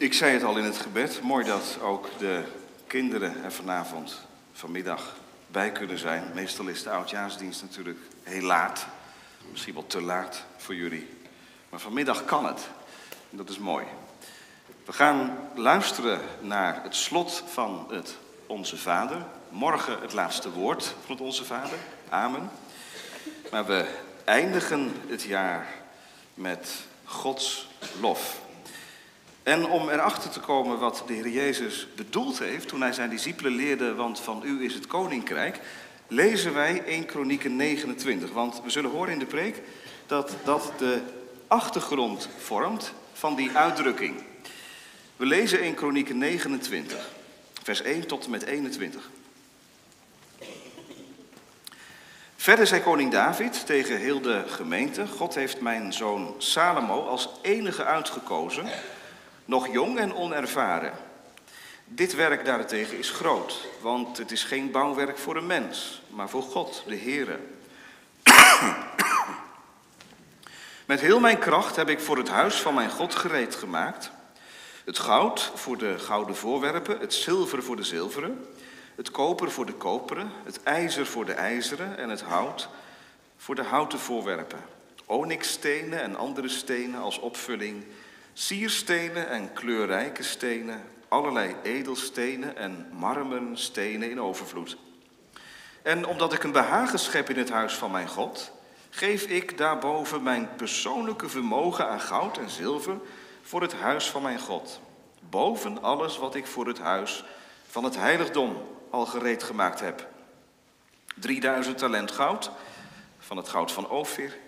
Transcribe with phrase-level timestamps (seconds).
[0.00, 2.42] Ik zei het al in het gebed, mooi dat ook de
[2.86, 4.20] kinderen er vanavond,
[4.52, 6.30] vanmiddag, bij kunnen zijn.
[6.34, 8.86] Meestal is de oudjaarsdienst natuurlijk heel laat,
[9.50, 11.08] misschien wel te laat voor jullie.
[11.68, 12.68] Maar vanmiddag kan het,
[13.30, 13.84] en dat is mooi.
[14.84, 19.24] We gaan luisteren naar het slot van het Onze Vader.
[19.48, 21.78] Morgen het laatste woord van het Onze Vader.
[22.08, 22.50] Amen.
[23.50, 23.86] Maar we
[24.24, 25.66] eindigen het jaar
[26.34, 26.70] met
[27.04, 27.68] Gods
[28.00, 28.48] lof.
[29.42, 33.52] En om erachter te komen wat de Heer Jezus bedoeld heeft toen hij zijn discipelen
[33.52, 35.60] leerde, want van u is het koninkrijk,
[36.08, 38.30] lezen wij 1 Kronieken 29.
[38.30, 39.62] Want we zullen horen in de preek
[40.06, 41.00] dat dat de
[41.46, 44.22] achtergrond vormt van die uitdrukking.
[45.16, 47.08] We lezen 1 Kronieken 29,
[47.62, 49.10] vers 1 tot en met 21.
[52.36, 57.84] Verder zei koning David tegen heel de gemeente: God heeft mijn zoon Salomo als enige
[57.84, 58.66] uitgekozen,
[59.50, 60.92] nog jong en onervaren.
[61.84, 66.42] Dit werk daarentegen is groot, want het is geen bouwwerk voor een mens, maar voor
[66.42, 67.38] God, de Heere.
[70.86, 74.10] Met heel mijn kracht heb ik voor het huis van mijn God gereed gemaakt.
[74.84, 78.46] Het goud voor de gouden voorwerpen, het zilver voor de zilveren,
[78.96, 82.68] het koper voor de koperen, het ijzer voor de ijzeren en het hout
[83.36, 84.60] voor de houten voorwerpen.
[85.06, 87.84] Onyxstenen en andere stenen als opvulling,
[88.32, 94.76] sierstenen en kleurrijke stenen, allerlei edelstenen en marmeren stenen in overvloed.
[95.82, 98.52] En omdat ik een behagen schep in het huis van mijn God,
[98.90, 102.98] geef ik daarboven mijn persoonlijke vermogen aan goud en zilver
[103.42, 104.80] voor het huis van mijn God.
[105.30, 107.24] Boven alles wat ik voor het huis
[107.66, 108.56] van het heiligdom
[108.90, 110.08] al gereed gemaakt heb.
[111.14, 112.50] 3000 talent goud
[113.18, 114.38] van het goud van Ophir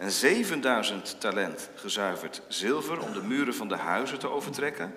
[0.00, 4.94] en 7000 talent gezuiverd zilver om de muren van de huizen te overtrekken.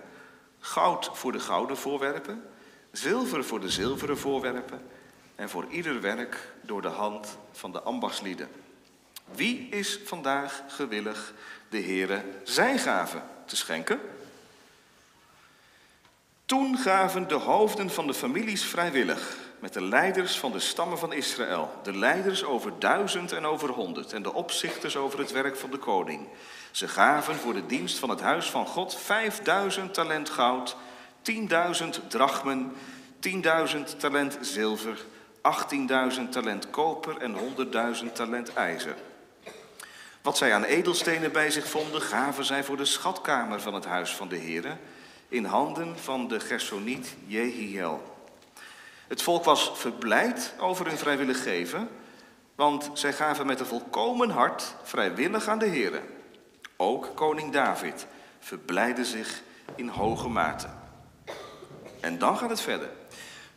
[0.60, 2.44] Goud voor de gouden voorwerpen,
[2.92, 4.82] zilver voor de zilveren voorwerpen
[5.36, 8.48] en voor ieder werk door de hand van de ambachtslieden.
[9.32, 11.34] Wie is vandaag gewillig
[11.70, 14.00] de Heere zijn gaven te schenken?
[16.46, 21.14] Toen gaven de hoofden van de families vrijwillig, met de leiders van de stammen van
[21.14, 25.72] Israël, de leiders over duizend en over honderd en de opzichters over het werk van
[25.72, 26.28] de koning.
[26.72, 30.76] Ze gaven voor de dienst van het huis van God vijfduizend talent goud,
[31.22, 32.74] tienduizend drachmen,
[33.20, 35.06] tienduizend talent zilver,
[35.42, 38.96] achttienduizend talent koper en honderdduizend talent ijzer.
[40.22, 44.16] Wat zij aan edelstenen bij zich vonden, gaven zij voor de schatkamer van het huis
[44.16, 44.78] van de Heere
[45.28, 48.13] in handen van de Gersoniet Jehiel.
[49.08, 51.90] Het volk was verblijd over hun vrijwillig geven,
[52.56, 56.02] want zij gaven met een volkomen hart vrijwillig aan de Heere.
[56.78, 58.08] Ook koning David
[58.40, 59.42] verblijde zich
[59.76, 60.68] in hoge mate.
[62.00, 62.90] En dan gaat het verder.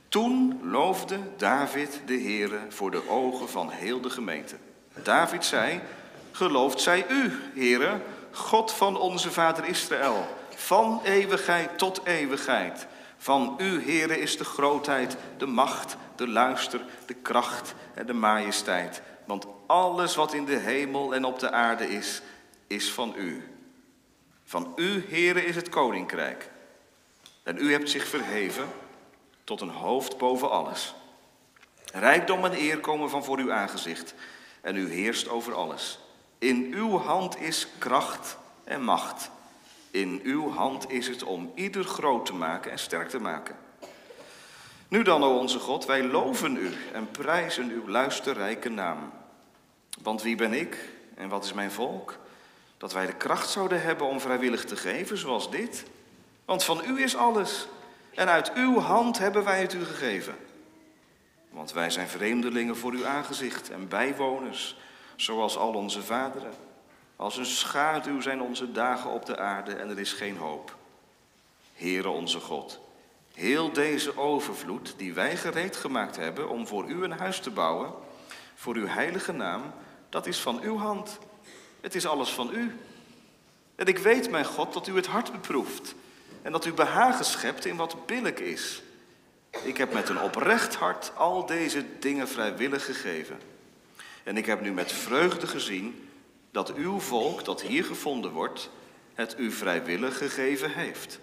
[0.08, 4.56] Toen loofde David de Heere voor de ogen van heel de gemeente.
[5.02, 5.80] David zei,
[6.32, 12.86] geloofd zij u, Heere, God van onze vader Israël, van eeuwigheid tot eeuwigheid.
[13.26, 19.02] Van u, Heere, is de grootheid, de macht, de luister, de kracht en de majesteit.
[19.24, 22.22] Want alles wat in de hemel en op de aarde is,
[22.66, 23.48] is van u.
[24.44, 26.50] Van u, Heere, is het koninkrijk.
[27.42, 28.68] En u hebt zich verheven
[29.44, 30.94] tot een hoofd boven alles.
[31.92, 34.14] Rijkdom en eer komen van voor uw aangezicht
[34.60, 35.98] en u heerst over alles.
[36.38, 39.30] In uw hand is kracht en macht.
[39.90, 43.56] In uw hand is het om ieder groot te maken en sterk te maken.
[44.88, 49.12] Nu dan, o onze God, wij loven u en prijzen uw luisterrijke naam.
[50.02, 50.78] Want wie ben ik
[51.14, 52.18] en wat is mijn volk?
[52.78, 55.84] Dat wij de kracht zouden hebben om vrijwillig te geven zoals dit.
[56.44, 57.66] Want van u is alles
[58.14, 60.36] en uit uw hand hebben wij het u gegeven.
[61.50, 64.76] Want wij zijn vreemdelingen voor uw aangezicht en bijwoners,
[65.16, 66.52] zoals al onze vaderen.
[67.16, 70.76] Als een schaduw zijn onze dagen op de aarde en er is geen hoop.
[71.74, 72.80] Heere onze God,
[73.34, 77.94] heel deze overvloed die wij gereed gemaakt hebben om voor u een huis te bouwen,
[78.54, 79.62] voor uw heilige naam,
[80.08, 81.18] dat is van uw hand.
[81.80, 82.78] Het is alles van u.
[83.74, 85.94] En ik weet, mijn God, dat u het hart beproeft
[86.42, 88.82] en dat u behagen schept in wat billig is.
[89.62, 93.40] Ik heb met een oprecht hart al deze dingen vrijwillig gegeven.
[94.22, 96.05] En ik heb nu met vreugde gezien
[96.56, 98.70] dat uw volk dat hier gevonden wordt,
[99.14, 101.20] het u vrijwillig gegeven heeft.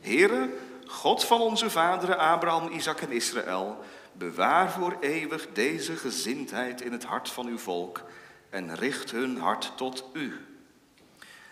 [0.00, 0.48] Heere,
[0.86, 3.78] God van onze vaderen Abraham, Isaac en Israël,
[4.12, 8.02] bewaar voor eeuwig deze gezindheid in het hart van uw volk
[8.50, 10.46] en richt hun hart tot u.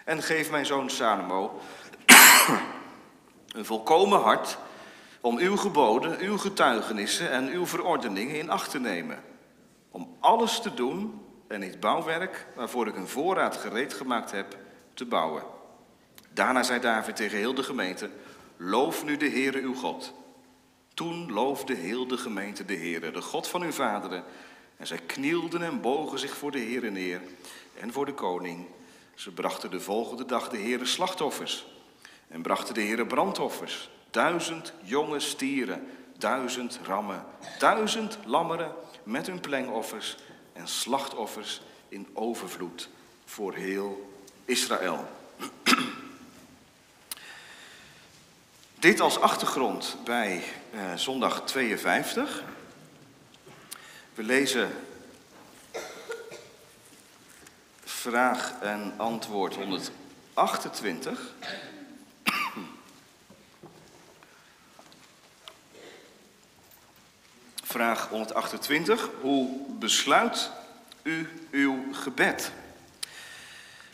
[0.04, 1.60] En geef mijn zoon Salomo
[3.56, 4.58] Een volkomen hart
[5.20, 9.22] om uw geboden, uw getuigenissen en uw verordeningen in acht te nemen.
[9.90, 14.56] Om alles te doen en het bouwwerk waarvoor ik een voorraad gereed gemaakt heb,
[14.94, 15.42] te bouwen.
[16.30, 18.10] Daarna zei David tegen heel de gemeente,
[18.56, 20.14] loof nu de Heere uw God.
[20.94, 24.24] Toen loofde heel de gemeente de Heere, de God van uw vaderen.
[24.76, 27.20] En zij knielden en bogen zich voor de Heere neer
[27.80, 28.66] en voor de koning.
[29.14, 31.66] Ze brachten de volgende dag de Heere slachtoffers
[32.28, 33.90] en brachten de Heere brandoffers.
[34.10, 35.86] Duizend jonge stieren,
[36.18, 37.24] duizend rammen,
[37.58, 40.16] duizend lammeren met hun plengoffers
[40.58, 42.88] en slachtoffers in overvloed
[43.24, 44.12] voor heel
[44.44, 45.08] Israël.
[48.74, 52.42] Dit als achtergrond bij eh, zondag 52.
[54.14, 54.70] We lezen
[57.84, 61.34] vraag en antwoord 128.
[67.78, 69.10] Vraag 128.
[69.20, 69.48] Hoe
[69.78, 70.50] besluit
[71.02, 72.52] u uw gebed?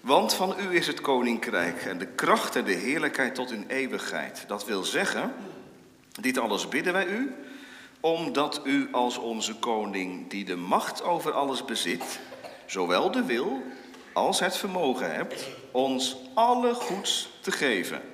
[0.01, 4.45] Want van u is het koninkrijk en de kracht en de heerlijkheid tot in eeuwigheid.
[4.47, 5.33] Dat wil zeggen,
[6.21, 7.35] dit alles bidden wij u,
[8.01, 12.21] omdat u als onze koning, die de macht over alles bezit,
[12.67, 13.63] zowel de wil
[14.13, 18.14] als het vermogen hebt ons alle goeds te geven.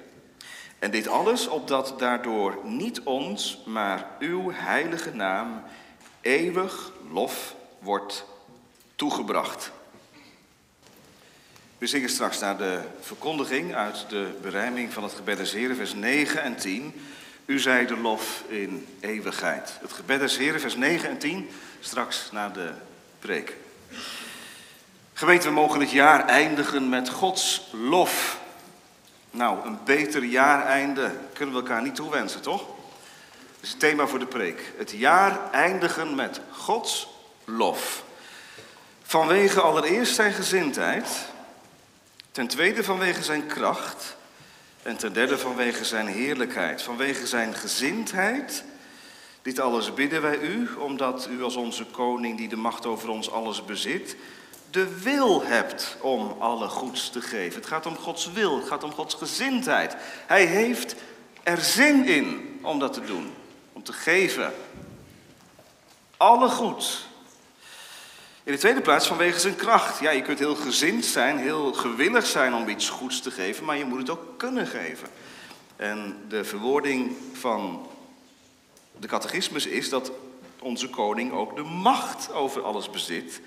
[0.81, 5.63] En dit alles opdat daardoor niet ons, maar uw heilige naam
[6.21, 8.25] eeuwig lof wordt
[8.97, 9.71] toegebracht.
[11.79, 15.95] We zingen straks naar de verkondiging uit de berijming van het gebed des Heren, vers
[15.95, 16.95] 9 en 10.
[17.45, 19.79] U zei de lof in eeuwigheid.
[19.81, 21.49] Het gebed des Heren, vers 9 en 10,
[21.81, 22.71] straks na de
[23.19, 23.57] preek.
[25.13, 28.41] Gemeente, we mogen het jaar eindigen met Gods lof.
[29.31, 32.67] Nou, een beter jaareinde kunnen we elkaar niet toewensen, toch?
[32.67, 34.73] Dat is het thema voor de preek.
[34.77, 37.09] Het jaar eindigen met Gods
[37.45, 38.05] lof.
[39.03, 41.07] Vanwege allereerst zijn gezindheid,
[42.31, 44.17] ten tweede vanwege zijn kracht
[44.83, 46.83] en ten derde vanwege zijn heerlijkheid.
[46.83, 48.65] Vanwege zijn gezindheid,
[49.43, 53.31] dit alles bidden wij u, omdat u als onze koning die de macht over ons
[53.31, 54.17] alles bezit,
[54.71, 57.61] de wil hebt om alle goeds te geven.
[57.61, 59.97] Het gaat om Gods wil, het gaat om Gods gezindheid.
[60.27, 60.95] Hij heeft
[61.43, 63.33] er zin in om dat te doen,
[63.73, 64.53] om te geven.
[66.17, 67.09] Alle goed.
[68.43, 70.01] In de tweede plaats vanwege zijn kracht.
[70.01, 73.77] Ja, je kunt heel gezind zijn, heel gewillig zijn om iets goeds te geven, maar
[73.77, 75.09] je moet het ook kunnen geven.
[75.77, 77.89] En de verwoording van
[78.99, 80.13] de catechismus is dat
[80.59, 83.41] onze koning ook de macht over alles bezit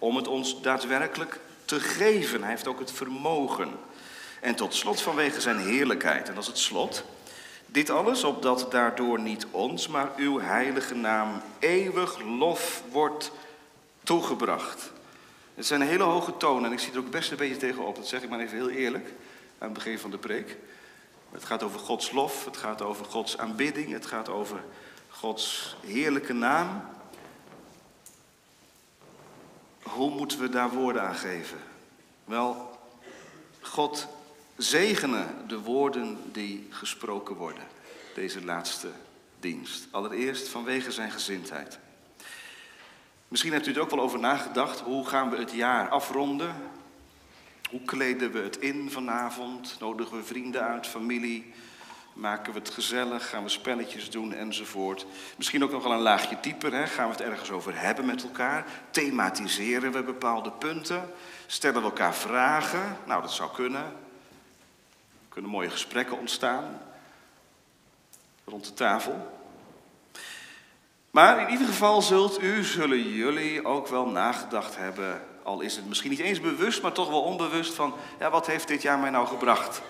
[0.00, 2.40] om het ons daadwerkelijk te geven.
[2.40, 3.68] Hij heeft ook het vermogen.
[4.40, 6.28] En tot slot vanwege zijn heerlijkheid.
[6.28, 7.04] En dat is het slot.
[7.66, 13.32] Dit alles opdat daardoor niet ons, maar uw heilige naam eeuwig lof wordt
[14.02, 14.92] toegebracht.
[15.54, 17.96] Het zijn hele hoge toon en ik zie er ook best een beetje tegenop.
[17.96, 19.06] Dat zeg ik maar even heel eerlijk
[19.58, 20.56] aan het begin van de preek.
[21.32, 24.60] Het gaat over Gods lof, het gaat over Gods aanbidding, het gaat over
[25.08, 26.82] Gods heerlijke naam.
[29.94, 31.58] Hoe moeten we daar woorden aan geven?
[32.24, 32.78] Wel,
[33.60, 34.08] God
[34.56, 37.64] zegene de woorden die gesproken worden,
[38.14, 38.88] deze laatste
[39.40, 39.86] dienst.
[39.90, 41.78] Allereerst vanwege zijn gezindheid.
[43.28, 46.54] Misschien hebt u er ook wel over nagedacht, hoe gaan we het jaar afronden?
[47.70, 49.76] Hoe kleden we het in vanavond?
[49.80, 51.52] Nodigen we vrienden uit, familie?
[52.12, 53.28] Maken we het gezellig?
[53.28, 55.06] Gaan we spelletjes doen enzovoort?
[55.36, 56.72] Misschien ook nog wel een laagje dieper.
[56.72, 56.86] Hè?
[56.86, 58.66] Gaan we het ergens over hebben met elkaar?
[58.90, 61.10] Thematiseren we bepaalde punten?
[61.46, 62.96] Stellen we elkaar vragen?
[63.06, 63.84] Nou, dat zou kunnen.
[63.84, 66.80] Er kunnen mooie gesprekken ontstaan
[68.50, 69.38] rond de tafel.
[71.10, 75.88] Maar in ieder geval zult u, zullen jullie ook wel nagedacht hebben, al is het
[75.88, 79.10] misschien niet eens bewust, maar toch wel onbewust van, ja, wat heeft dit jaar mij
[79.10, 79.82] nou gebracht?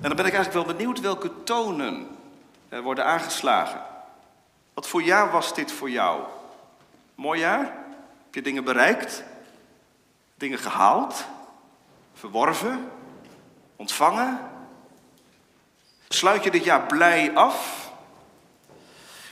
[0.00, 2.08] En dan ben ik eigenlijk wel benieuwd welke tonen
[2.68, 3.80] er worden aangeslagen.
[4.74, 6.22] Wat voor jaar was dit voor jou?
[7.14, 7.64] Mooi jaar?
[8.24, 9.24] Heb je dingen bereikt?
[10.34, 11.24] Dingen gehaald?
[12.14, 12.90] Verworven?
[13.76, 14.40] Ontvangen?
[16.08, 17.90] Sluit je dit jaar blij af?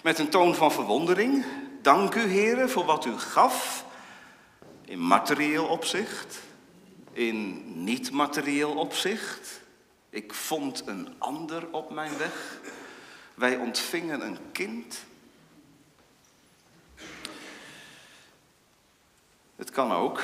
[0.03, 1.45] Met een toon van verwondering?
[1.83, 3.85] Dank u, heren, voor wat u gaf.
[4.85, 6.39] In materieel opzicht,
[7.13, 9.65] in niet-materieel opzicht.
[10.17, 12.61] Ik vond een ander op mijn weg.
[13.35, 15.05] Wij ontvingen een kind.
[19.57, 20.23] Het kan ook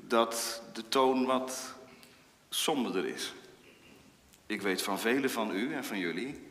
[0.00, 1.74] dat de toon wat
[2.48, 3.34] somberder is.
[4.46, 6.48] Ik weet van velen van u en van jullie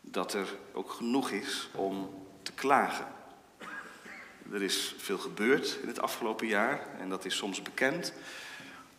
[0.00, 3.06] dat er ook genoeg is om te klagen.
[4.52, 8.12] Er is veel gebeurd in het afgelopen jaar en dat is soms bekend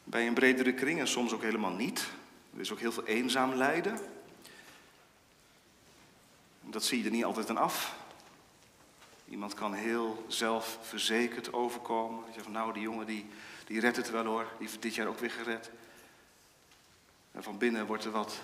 [0.03, 2.07] bij een bredere kring en soms ook helemaal niet.
[2.57, 3.99] Er is ook heel veel eenzaam lijden.
[6.61, 7.95] Dat zie je er niet altijd aan af.
[9.29, 12.23] Iemand kan heel zelfverzekerd overkomen.
[12.25, 13.25] Je zegt van nou, die jongen die,
[13.65, 14.47] die redt het wel hoor.
[14.57, 15.71] Die heeft dit jaar ook weer gered.
[17.31, 18.39] En van binnen wordt er wat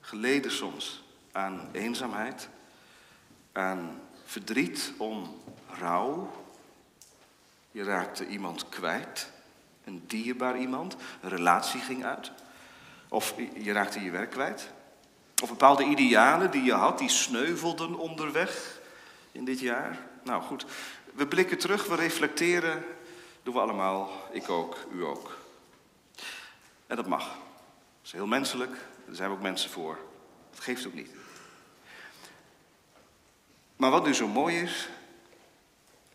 [0.00, 2.48] geleden soms aan eenzaamheid,
[3.52, 6.30] aan verdriet om rouw.
[7.70, 9.30] Je raakte iemand kwijt,
[9.84, 12.32] een dierbaar iemand, een relatie ging uit.
[13.14, 14.70] Of je raakte je werk kwijt.
[15.42, 18.80] Of bepaalde idealen die je had, die sneuvelden onderweg
[19.32, 19.98] in dit jaar.
[20.22, 20.64] Nou goed,
[21.12, 22.84] we blikken terug, we reflecteren.
[23.42, 25.38] Doen we allemaal, ik ook, u ook.
[26.86, 27.24] En dat mag.
[27.24, 27.36] Dat
[28.04, 29.98] is heel menselijk, daar zijn we ook mensen voor.
[30.50, 31.10] Dat geeft ook niet.
[33.76, 34.88] Maar wat nu zo mooi is,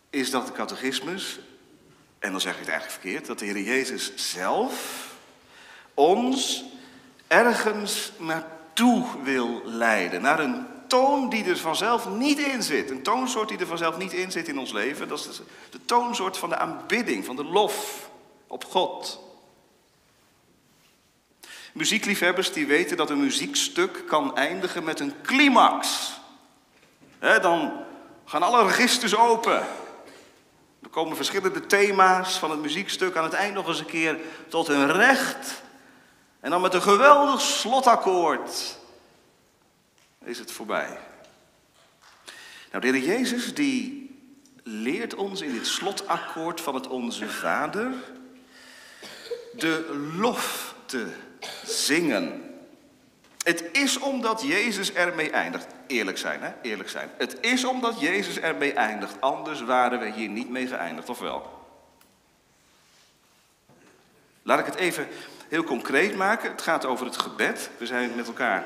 [0.09, 1.39] is dat de catechismus,
[2.19, 5.07] en dan zeg ik het eigenlijk verkeerd, dat de Heer Jezus zelf
[5.93, 6.67] ons
[7.29, 10.21] ergens naartoe wil leiden.
[10.21, 12.89] Naar een toon die er vanzelf niet in zit.
[12.89, 15.07] Een toonsoort die er vanzelf niet in zit in ons leven.
[15.07, 18.09] Dat is de toonsoort van de aanbidding, van de lof
[18.48, 19.19] op God.
[21.74, 26.12] Muziekliefhebbers die weten dat een muziekstuk kan eindigen met een climax.
[27.19, 27.86] dan
[28.25, 29.67] gaan alle registers open.
[30.83, 34.17] Er komen verschillende thema's van het muziekstuk aan het eind nog eens een keer
[34.48, 35.62] tot hun recht.
[36.39, 38.77] En dan met een geweldig slotakkoord
[40.24, 41.00] is het voorbij.
[42.72, 44.10] Nou, de Heer Jezus die
[44.63, 47.93] leert ons in dit slotakkoord van het Onze Vader
[49.58, 51.13] de lof te
[51.63, 52.43] zingen.
[53.43, 55.67] Het is omdat Jezus ermee eindigt.
[55.88, 56.51] Eerlijk zijn, hè?
[56.62, 57.10] Eerlijk zijn.
[57.17, 59.22] Het is omdat Jezus ermee eindigt.
[59.22, 61.67] Anders waren we hier niet mee geëindigd, of wel?
[64.43, 65.08] Laat ik het even
[65.49, 66.51] heel concreet maken.
[66.51, 67.69] Het gaat over het gebed.
[67.77, 68.65] We zijn met elkaar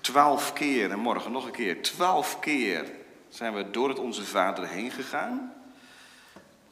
[0.00, 2.84] twaalf keer, en morgen nog een keer, twaalf keer
[3.28, 5.52] zijn we door het Onze Vader heen gegaan.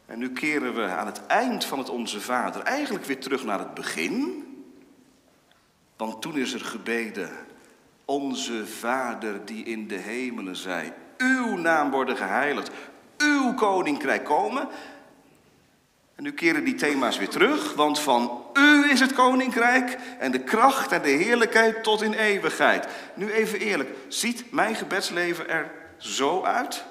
[0.07, 3.59] En nu keren we aan het eind van het Onze Vader eigenlijk weer terug naar
[3.59, 4.43] het begin.
[5.97, 7.31] Want toen is er gebeden,
[8.05, 12.71] Onze Vader die in de hemelen zij, uw naam worden geheiligd,
[13.19, 14.69] uw koninkrijk komen.
[16.15, 20.41] En nu keren die thema's weer terug, want van u is het koninkrijk en de
[20.41, 22.87] kracht en de heerlijkheid tot in eeuwigheid.
[23.15, 26.85] Nu even eerlijk, ziet mijn gebedsleven er zo uit?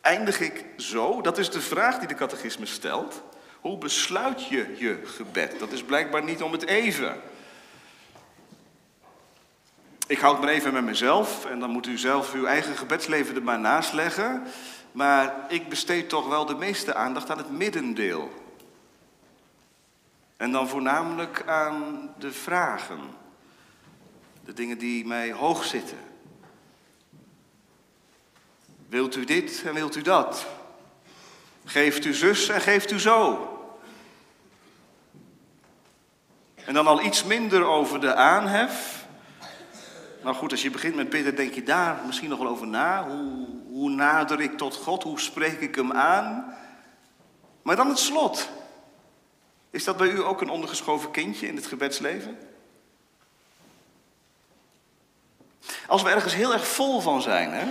[0.00, 1.20] Eindig ik zo?
[1.20, 3.22] Dat is de vraag die de catechisme stelt.
[3.60, 5.58] Hoe besluit je je gebed?
[5.58, 7.20] Dat is blijkbaar niet om het even.
[10.06, 13.42] Ik houd maar even met mezelf en dan moet u zelf uw eigen gebedsleven er
[13.42, 14.42] maar naast leggen.
[14.92, 18.30] Maar ik besteed toch wel de meeste aandacht aan het middendeel.
[20.36, 23.00] En dan voornamelijk aan de vragen.
[24.44, 25.98] De dingen die mij hoog zitten.
[28.88, 30.46] Wilt u dit en wilt u dat?
[31.64, 33.52] Geeft u zus en geeft u zo?
[36.64, 38.97] En dan al iets minder over de aanhef.
[40.28, 43.08] Nou goed, als je begint met bidden, denk je daar misschien nog wel over na.
[43.08, 45.02] Hoe, hoe nader ik tot God?
[45.02, 46.54] Hoe spreek ik hem aan?
[47.62, 48.48] Maar dan het slot.
[49.70, 52.38] Is dat bij u ook een ondergeschoven kindje in het gebedsleven?
[55.86, 57.66] Als we ergens heel erg vol van zijn, hè?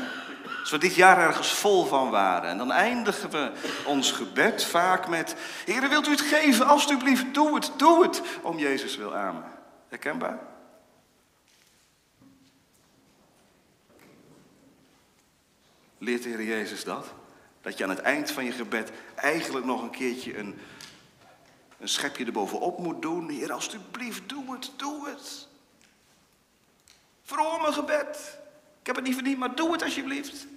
[0.60, 3.52] als we dit jaar ergens vol van waren, en dan eindigen we
[3.86, 5.36] ons gebed vaak met:
[5.66, 6.68] Heer, wilt u het geven?
[6.68, 8.22] Alsjeblieft, doe het, doe het.
[8.42, 9.52] Om Jezus wil amen.
[9.90, 10.57] Herkenbaar?
[15.98, 17.14] Leert de Heer Jezus dat?
[17.62, 20.60] Dat je aan het eind van je gebed eigenlijk nog een keertje een,
[21.80, 23.30] een schepje erbovenop moet doen.
[23.30, 25.48] Heer, alsjeblieft, doe het, doe het.
[27.24, 28.38] Verhoor mijn gebed.
[28.80, 30.48] Ik heb het niet verdiend, maar doe het alsjeblieft.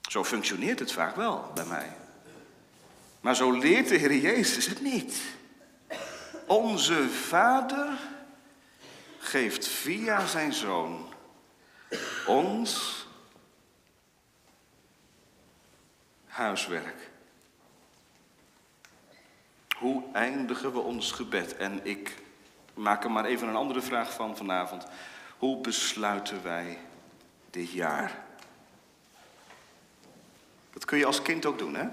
[0.00, 1.96] Zo functioneert het vaak wel bij mij.
[3.20, 5.20] Maar zo leert de Heer Jezus het niet.
[6.46, 7.98] Onze Vader
[9.18, 11.09] geeft via zijn Zoon
[12.26, 13.06] ons
[16.26, 17.10] huiswerk.
[19.76, 21.56] Hoe eindigen we ons gebed?
[21.56, 22.14] En ik
[22.74, 24.86] maak er maar even een andere vraag van vanavond.
[25.38, 26.78] Hoe besluiten wij
[27.50, 28.24] dit jaar?
[30.72, 31.88] Dat kun je als kind ook doen, hè?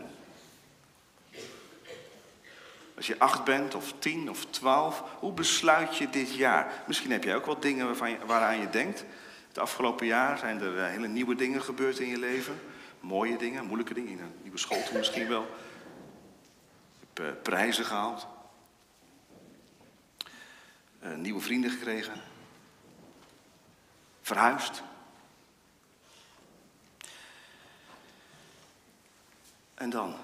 [2.95, 6.83] Als je acht bent, of tien, of twaalf, hoe besluit je dit jaar?
[6.87, 9.05] Misschien heb jij ook wat dingen waaraan je denkt.
[9.57, 12.59] Het afgelopen jaar zijn er eh, hele nieuwe dingen gebeurd in je leven.
[12.99, 14.19] Mooie dingen, moeilijke dingen.
[14.19, 15.41] Een nieuwe school misschien wel.
[16.99, 18.27] Je hebt uh, prijzen gehaald.
[21.03, 22.13] Uh, nieuwe vrienden gekregen.
[24.21, 24.83] Verhuisd.
[29.73, 30.15] En dan,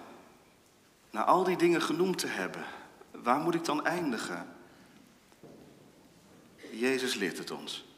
[1.10, 2.66] na al die dingen genoemd te hebben,
[3.12, 4.56] waar moet ik dan eindigen?
[6.72, 7.93] Jezus leert het ons.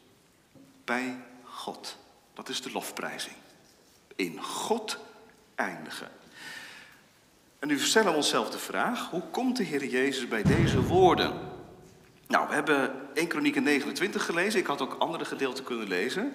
[0.86, 1.98] Bij God.
[2.34, 3.36] Dat is de lofprijzing.
[4.16, 5.00] In God
[5.56, 6.10] eindigen.
[7.60, 11.34] En nu stellen we onszelf de vraag, hoe komt de Heer Jezus bij deze woorden?
[12.28, 14.60] Nou, we hebben 1 Kronieken 29 gelezen.
[14.60, 16.34] Ik had ook andere gedeelten kunnen lezen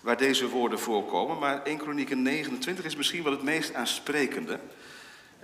[0.00, 1.38] waar deze woorden voorkomen.
[1.38, 4.60] Maar 1 Kronieken 29 is misschien wel het meest aansprekende.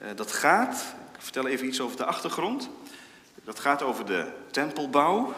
[0.02, 2.68] Uh, dat gaat, ik vertel even iets over de achtergrond.
[3.44, 5.34] Dat gaat over de tempelbouw.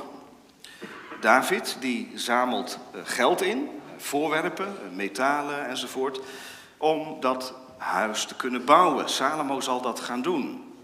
[1.25, 6.21] David die zamelt uh, geld in, voorwerpen, uh, metalen enzovoort,
[6.77, 9.09] om dat huis te kunnen bouwen.
[9.09, 10.75] Salomo zal dat gaan doen.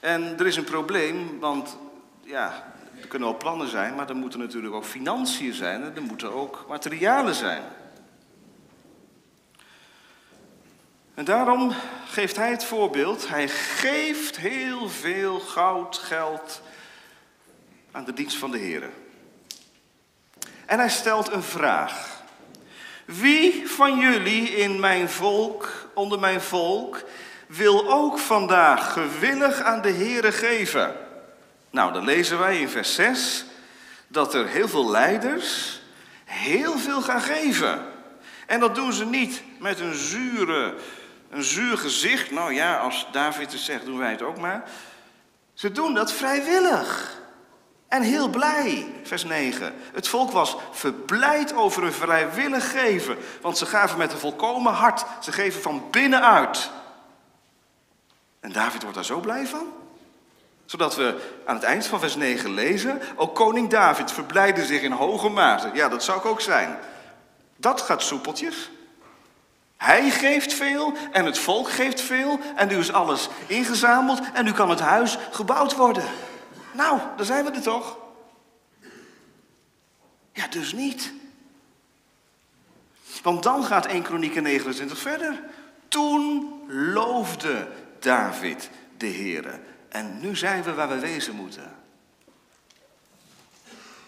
[0.00, 1.76] En er is een probleem, want
[2.20, 6.02] ja, er kunnen wel plannen zijn, maar er moeten natuurlijk ook financiën zijn en er
[6.02, 7.62] moeten ook materialen zijn.
[11.14, 11.72] En daarom
[12.06, 13.28] geeft hij het voorbeeld.
[13.28, 16.62] Hij geeft heel veel goud, geld
[17.90, 18.90] aan de dienst van de Heer.
[20.66, 22.22] En hij stelt een vraag.
[23.04, 27.02] Wie van jullie in mijn volk, onder mijn volk,
[27.46, 30.96] wil ook vandaag gewillig aan de Heere geven?
[31.70, 33.44] Nou, dan lezen wij in vers 6
[34.08, 35.80] dat er heel veel leiders
[36.32, 37.86] heel veel gaan geven.
[38.46, 40.74] En dat doen ze niet met een zure,
[41.30, 42.30] een zuur gezicht.
[42.30, 44.64] Nou ja, als David het zegt, doen wij het ook maar.
[45.54, 47.20] Ze doen dat vrijwillig.
[47.92, 49.74] En heel blij, vers 9.
[49.92, 53.16] Het volk was verblijd over hun vrijwillig geven.
[53.40, 55.04] Want ze gaven met een volkomen hart.
[55.20, 56.70] Ze geven van binnenuit.
[58.40, 59.66] En David wordt daar zo blij van
[60.66, 64.92] zodat we aan het eind van vers 9 lezen, ook koning David verblijde zich in
[64.92, 65.70] hoge mate.
[65.72, 66.78] Ja, dat zou ik ook zijn.
[67.56, 68.70] Dat gaat soepeltjes.
[69.76, 74.52] Hij geeft veel en het volk geeft veel en nu is alles ingezameld en nu
[74.52, 76.04] kan het huis gebouwd worden.
[76.72, 77.98] Nou, daar zijn we er toch?
[80.32, 81.12] Ja, dus niet.
[83.22, 85.40] Want dan gaat 1 Kronieken 29 verder.
[85.88, 86.60] Toen
[86.92, 89.60] loofde David de Heere.
[89.88, 91.76] En nu zijn we waar we wezen moeten.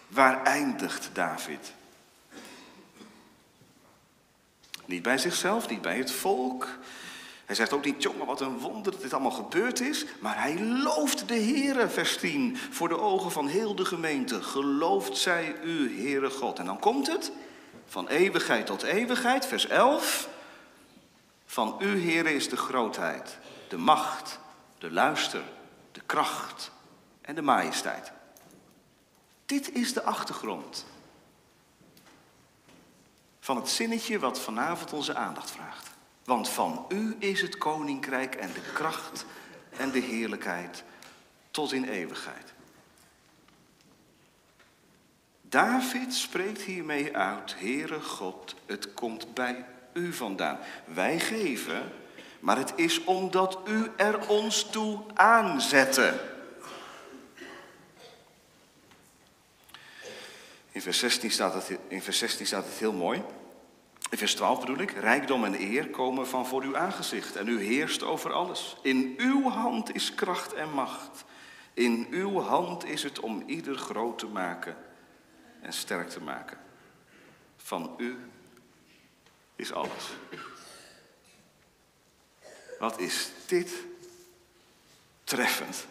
[0.08, 1.72] Waar eindigt David?
[4.84, 6.68] Niet bij zichzelf, niet bij het volk.
[7.44, 10.04] Hij zegt ook niet, jongen, wat een wonder dat dit allemaal gebeurd is.
[10.20, 14.42] Maar hij looft de Heere, vers 10, voor de ogen van heel de gemeente.
[14.42, 16.58] Gelooft zij u, Heere God.
[16.58, 17.32] En dan komt het,
[17.86, 20.28] van eeuwigheid tot eeuwigheid, vers 11.
[21.46, 24.38] Van u, Heere, is de grootheid, de macht,
[24.78, 25.42] de luister,
[25.92, 26.70] de kracht
[27.20, 28.12] en de majesteit.
[29.46, 30.86] Dit is de achtergrond
[33.40, 35.93] van het zinnetje wat vanavond onze aandacht vraagt.
[36.24, 39.26] Want van u is het koninkrijk en de kracht
[39.76, 40.84] en de heerlijkheid
[41.50, 42.52] tot in eeuwigheid.
[45.40, 50.58] David spreekt hiermee uit, Heere God, het komt bij u vandaan.
[50.84, 51.92] Wij geven
[52.44, 56.20] maar het is omdat u er ons toe aanzette.
[60.70, 63.22] In vers 16 staat het, in vers 16 staat het heel mooi.
[64.14, 67.60] In vers 12 bedoel ik, rijkdom en eer komen van voor uw aangezicht en u
[67.60, 68.76] heerst over alles.
[68.82, 71.24] In uw hand is kracht en macht.
[71.72, 74.76] In uw hand is het om ieder groot te maken
[75.60, 76.58] en sterk te maken.
[77.56, 78.16] Van u
[79.56, 80.10] is alles.
[82.78, 83.72] Wat is dit
[85.24, 85.86] treffend?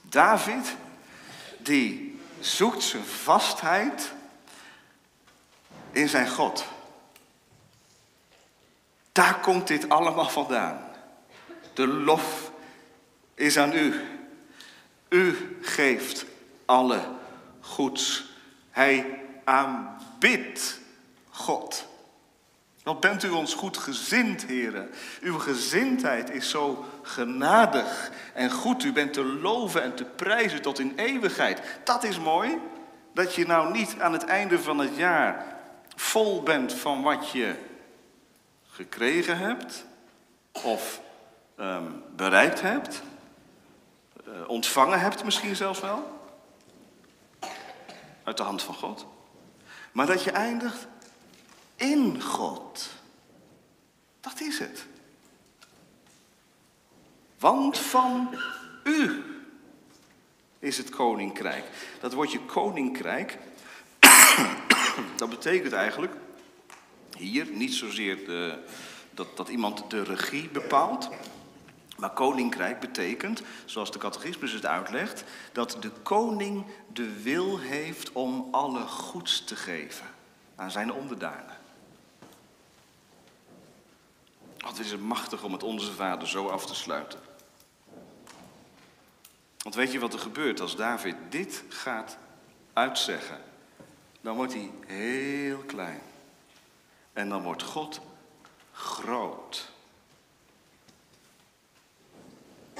[0.00, 0.76] David,
[1.58, 4.14] die zoekt zijn vastheid
[5.96, 6.66] in zijn God.
[9.12, 10.78] Daar komt dit allemaal vandaan.
[11.74, 12.52] De lof
[13.34, 14.00] is aan u.
[15.08, 16.24] U geeft
[16.64, 17.00] alle
[17.60, 18.24] goeds.
[18.70, 20.80] Hij aanbidt
[21.30, 21.86] God.
[22.82, 24.90] Wat bent u ons goed gezind, heren.
[25.20, 28.84] Uw gezindheid is zo genadig en goed.
[28.84, 31.60] U bent te loven en te prijzen tot in eeuwigheid.
[31.84, 32.58] Dat is mooi.
[33.12, 35.55] Dat je nou niet aan het einde van het jaar
[35.96, 37.54] vol bent van wat je
[38.66, 39.84] gekregen hebt
[40.52, 41.00] of
[41.60, 43.02] um, bereikt hebt.
[44.24, 46.14] eh, ontvangen hebt, misschien zelfs wel.
[48.24, 49.06] Uit de hand van God.
[49.92, 50.86] Maar dat je eindigt
[51.76, 52.88] in God.
[54.20, 54.86] Dat is het.
[57.38, 58.38] Want van
[58.84, 59.24] u
[60.58, 61.64] is het koninkrijk.
[62.00, 63.38] Dat woordje koninkrijk,
[65.18, 66.14] dat betekent eigenlijk
[67.16, 68.58] hier niet zozeer de,
[69.10, 71.08] dat, dat iemand de regie bepaalt.
[71.96, 78.48] Maar koninkrijk betekent, zoals de catechismus het uitlegt, dat de koning de wil heeft om
[78.50, 80.06] alle goeds te geven
[80.56, 81.56] aan zijn onderdanen.
[84.58, 87.20] Wat is het machtig om het Onze Vader zo af te sluiten.
[89.58, 92.18] Want weet je wat er gebeurt als David dit gaat
[92.72, 93.40] uitzeggen?
[94.26, 96.00] Dan wordt hij heel klein.
[97.12, 98.00] En dan wordt God
[98.72, 99.70] groot.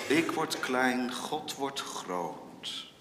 [0.07, 2.93] Ik word klein, God wordt groot.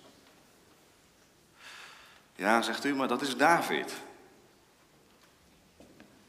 [2.35, 3.93] Ja, zegt u, maar dat is David.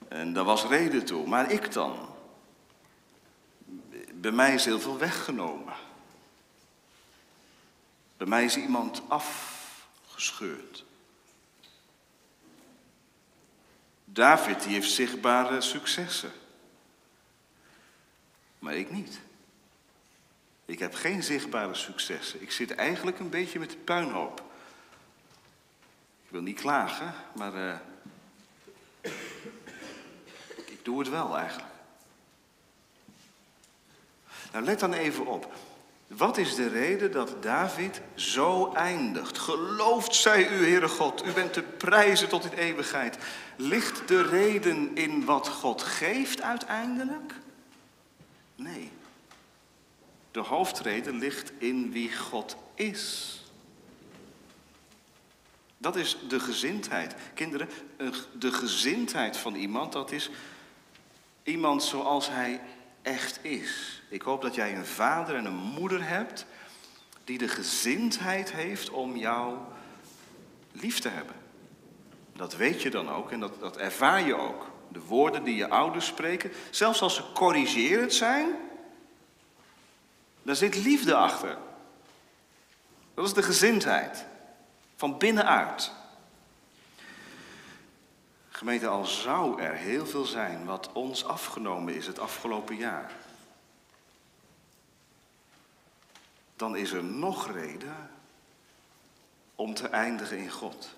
[0.08, 1.26] En daar was reden toe.
[1.26, 2.08] Maar ik dan?
[4.14, 5.74] Bij mij is heel veel weggenomen.
[8.16, 10.85] Bij mij is iemand afgescheurd.
[14.16, 16.32] David die heeft zichtbare successen.
[18.58, 19.20] Maar ik niet.
[20.64, 22.42] Ik heb geen zichtbare successen.
[22.42, 24.42] Ik zit eigenlijk een beetje met de puinhoop.
[26.24, 27.78] Ik wil niet klagen, maar uh,
[30.66, 31.72] ik doe het wel eigenlijk.
[34.52, 35.54] Nou, let dan even op.
[36.06, 39.38] Wat is de reden dat David zo eindigt?
[39.38, 43.18] Geloofd zij u, Heere God, u bent te prijzen tot in eeuwigheid.
[43.56, 47.34] Ligt de reden in wat God geeft uiteindelijk?
[48.54, 48.90] Nee.
[50.30, 53.34] De hoofdreden ligt in wie God is.
[55.78, 57.14] Dat is de gezindheid.
[57.34, 57.68] Kinderen,
[58.32, 60.30] de gezindheid van iemand, dat is
[61.42, 62.60] iemand zoals hij
[63.02, 63.95] echt is.
[64.16, 66.46] Ik hoop dat jij een vader en een moeder hebt
[67.24, 69.56] die de gezindheid heeft om jou
[70.72, 71.34] lief te hebben.
[72.32, 74.70] Dat weet je dan ook en dat, dat ervaar je ook.
[74.88, 78.48] De woorden die je ouders spreken, zelfs als ze corrigerend zijn,
[80.42, 81.58] daar zit liefde achter.
[83.14, 84.24] Dat is de gezindheid.
[84.94, 85.92] Van binnenuit.
[88.48, 93.12] Gemeente, al zou er heel veel zijn wat ons afgenomen is het afgelopen jaar.
[96.56, 98.10] Dan is er nog reden
[99.54, 100.96] om te eindigen in God.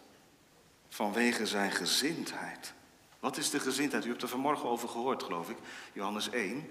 [0.89, 2.73] Vanwege zijn gezindheid.
[3.21, 4.05] Wat is de gezindheid?
[4.05, 5.57] U hebt er vanmorgen over gehoord, geloof ik.
[5.93, 6.67] Johannes 1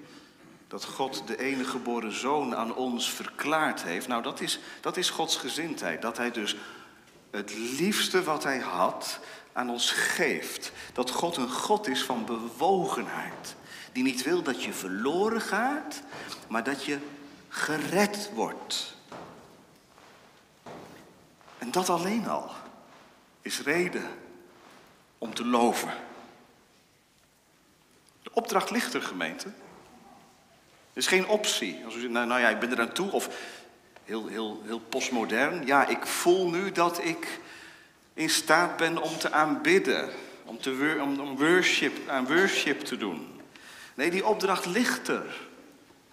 [0.68, 4.08] dat God de enige geboren zoon aan ons verklaard heeft.
[4.08, 6.02] Nou, dat is, dat is Gods gezindheid.
[6.02, 6.56] Dat hij dus
[7.32, 9.20] het liefste wat hij had
[9.54, 10.72] aan ons geeft.
[10.94, 13.56] Dat God een God is van bewogenheid.
[13.92, 16.02] Die niet wil dat je verloren gaat,
[16.48, 16.98] maar dat je
[17.50, 18.96] gered wordt.
[21.58, 22.52] En dat alleen al
[23.42, 24.10] is reden
[25.18, 25.94] om te loven.
[28.24, 29.54] De opdracht ligt er, gemeente
[30.98, 31.82] is geen optie.
[31.86, 33.12] Als u zegt, nou, nou ja, ik ben er aan toe.
[33.12, 33.30] Of
[34.04, 35.66] heel, heel, heel postmodern.
[35.66, 37.40] Ja, ik voel nu dat ik
[38.14, 40.10] in staat ben om te aanbidden.
[40.46, 43.42] Om, te, om, om worship, aan worship te doen.
[43.94, 45.47] Nee, die opdracht ligt er.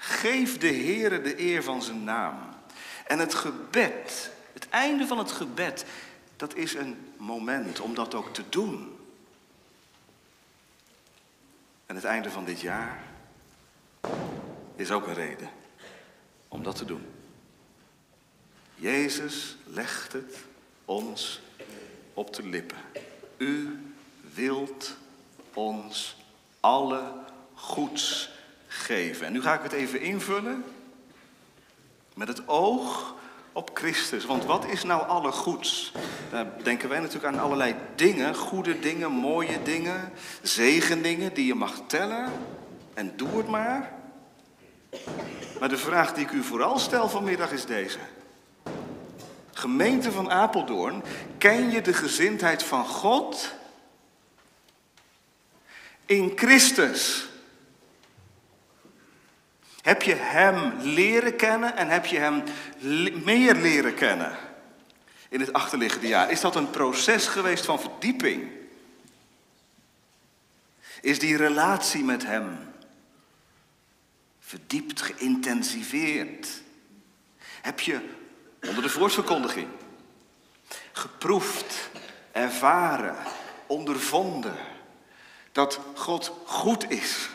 [0.05, 2.39] Geef de Heere de eer van zijn naam.
[3.07, 5.85] En het gebed, het einde van het gebed,
[6.37, 8.99] dat is een moment om dat ook te doen.
[11.87, 13.05] En het einde van dit jaar
[14.77, 15.51] is ook een reden
[16.49, 17.07] om dat te doen.
[18.75, 20.37] Jezus legt het
[20.85, 21.41] ons
[22.15, 22.79] op de lippen.
[23.37, 23.81] U
[24.35, 24.97] wilt
[25.55, 26.17] ons
[26.61, 27.13] alle
[27.55, 28.34] goeds
[28.75, 29.27] geven.
[29.27, 30.65] En nu ga ik het even invullen
[32.15, 33.15] met het oog
[33.53, 34.25] op Christus.
[34.25, 35.93] Want wat is nou alle goeds?
[36.31, 41.81] Daar denken wij natuurlijk aan allerlei dingen, goede dingen, mooie dingen, zegendingen die je mag
[41.87, 42.33] tellen.
[42.95, 43.93] En doe het maar.
[45.61, 47.99] Maar de vraag die ik u vooral stel vanmiddag is deze.
[49.53, 51.03] Gemeente van Apeldoorn,
[51.39, 53.55] ken je de gezindheid van God
[56.07, 57.29] in Christus?
[59.85, 62.43] Heb je Hem leren kennen en heb je Hem
[63.25, 64.37] meer leren kennen
[65.29, 66.31] in het achterliggende jaar?
[66.31, 68.51] Is dat een proces geweest van verdieping?
[71.01, 72.59] Is die relatie met Hem
[74.41, 76.49] verdiept, geïntensiveerd?
[77.61, 78.01] Heb je
[78.69, 79.69] Onder de woordverkondiging.
[80.93, 81.91] Geproefd,
[82.33, 83.17] ervaren,
[83.67, 84.57] ondervonden
[85.53, 87.29] dat God goed is.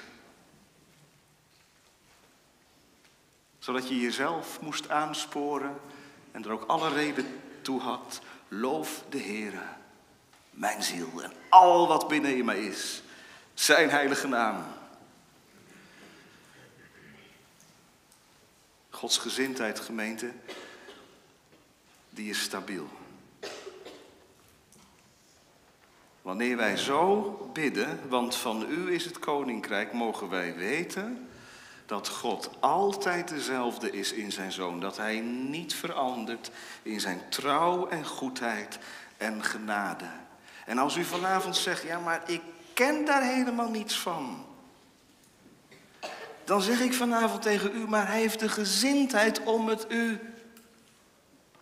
[3.70, 5.80] Zodat je jezelf moest aansporen
[6.32, 7.26] en er ook alle reden
[7.62, 8.22] toe had.
[8.48, 9.64] Loof de Heere,
[10.50, 13.04] mijn ziel en al wat binnen in mij is.
[13.54, 14.64] Zijn heilige naam.
[18.90, 20.32] Gods gezindheid, gemeente,
[22.10, 22.90] die is stabiel.
[26.22, 31.30] Wanneer wij zo bidden, want van u is het koninkrijk, mogen wij weten
[31.90, 34.80] dat God altijd dezelfde is in zijn zoon.
[34.80, 36.52] Dat hij niet verandert
[36.84, 38.80] in zijn trouw en goedheid
[39.18, 40.06] en genade.
[40.66, 42.42] En als u vanavond zegt, ja maar ik
[42.74, 44.46] ken daar helemaal niets van.
[46.44, 50.20] Dan zeg ik vanavond tegen u, maar hij heeft de gezindheid om het u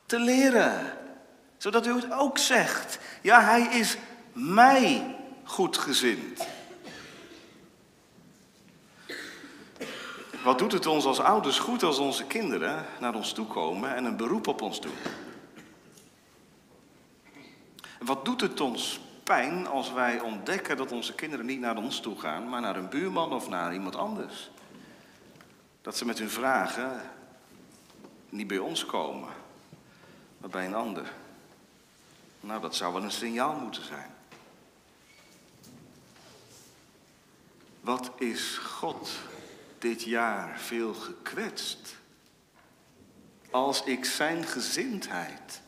[0.06, 0.94] te leren.
[1.58, 3.00] Zodat u het ook zegt.
[3.22, 3.98] Ja, hij is
[4.34, 6.48] mij goedgezind.
[10.48, 14.06] Wat doet het ons als ouders goed als onze kinderen naar ons toe komen en
[14.06, 14.96] een beroep op ons doen?
[18.00, 22.20] Wat doet het ons pijn als wij ontdekken dat onze kinderen niet naar ons toe
[22.20, 24.50] gaan, maar naar een buurman of naar iemand anders?
[25.82, 27.02] Dat ze met hun vragen
[28.30, 29.30] niet bij ons komen,
[30.38, 31.14] maar bij een ander.
[32.40, 34.10] Nou, dat zou wel een signaal moeten zijn.
[37.82, 39.10] Wat is God
[39.82, 41.96] dit jaar veel gekwetst?
[43.52, 45.62] Als ik zijn gezindheid,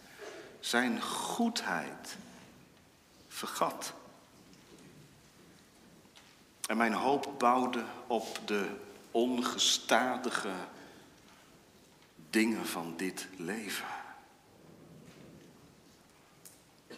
[0.60, 2.16] zijn goedheid
[3.28, 3.94] vergat.
[6.66, 8.70] En mijn hoop bouwde op de
[9.12, 10.54] ongestadige
[12.30, 13.88] dingen van dit leven.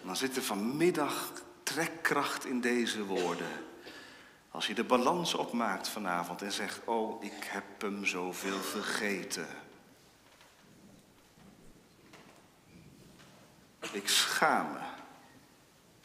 [0.04, 1.32] Dan zit er vanmiddag
[1.64, 3.52] trekkracht in deze woorden.
[4.52, 9.48] Als je de balans opmaakt vanavond en zegt, oh, ik heb hem zoveel vergeten.
[13.92, 14.80] Ik schaam me.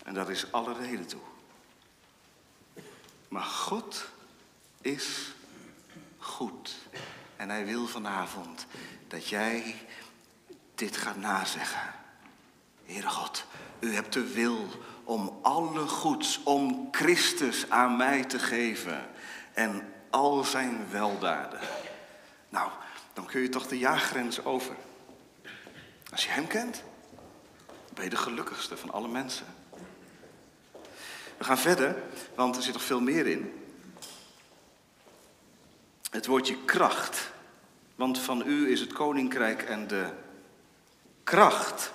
[0.04, 1.20] En daar is alle reden toe.
[3.28, 4.08] Maar God
[4.80, 5.32] is
[6.18, 6.76] goed.
[7.36, 8.66] En hij wil vanavond
[9.08, 9.74] dat jij
[10.74, 11.94] dit gaat nazeggen.
[12.84, 13.44] Heere God,
[13.80, 14.68] u hebt de wil
[15.06, 19.08] om alle goeds, om Christus aan mij te geven
[19.52, 21.60] en al zijn weldaden.
[22.48, 22.70] Nou,
[23.12, 24.76] dan kun je toch de jaargrens over.
[26.10, 26.82] Als je hem kent,
[27.94, 29.46] ben je de gelukkigste van alle mensen.
[31.36, 32.02] We gaan verder,
[32.34, 33.70] want er zit nog veel meer in.
[36.10, 37.30] Het woordje kracht.
[37.94, 40.10] Want van u is het koninkrijk en de
[41.24, 41.92] kracht.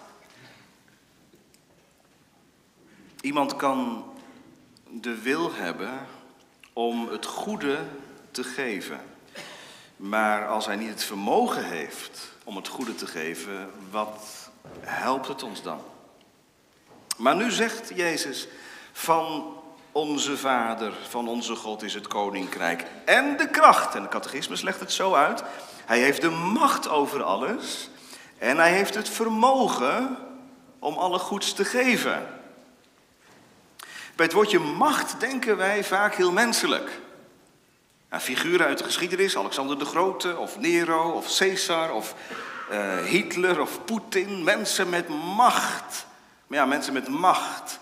[3.21, 4.05] Iemand kan
[4.89, 6.07] de wil hebben
[6.73, 7.77] om het goede
[8.31, 8.99] te geven.
[9.97, 15.43] Maar als hij niet het vermogen heeft om het goede te geven, wat helpt het
[15.43, 15.81] ons dan?
[17.17, 18.47] Maar nu zegt Jezus,
[18.91, 19.53] van
[19.91, 23.95] onze Vader, van onze God is het koninkrijk en de kracht.
[23.95, 25.43] En de catechismus legt het zo uit.
[25.85, 27.89] Hij heeft de macht over alles
[28.37, 30.17] en hij heeft het vermogen
[30.79, 32.40] om alle goeds te geven.
[34.15, 36.99] Bij het woordje macht denken wij vaak heel menselijk.
[38.19, 42.15] Figuren uit de geschiedenis, Alexander de Grote of Nero of Caesar of
[42.71, 44.43] uh, Hitler of Poetin.
[44.43, 46.05] Mensen met macht.
[46.47, 47.79] Maar ja, mensen met macht,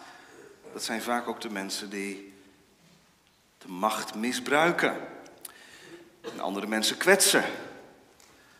[0.73, 2.33] dat zijn vaak ook de mensen die
[3.57, 4.97] de macht misbruiken.
[6.21, 7.43] En andere mensen kwetsen.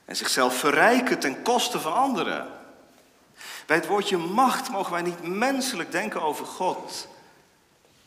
[0.05, 2.47] En zichzelf verrijken ten koste van anderen.
[3.65, 7.07] Bij het woordje macht mogen wij niet menselijk denken over God.